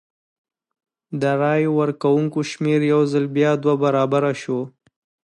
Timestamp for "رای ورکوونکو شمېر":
1.41-2.79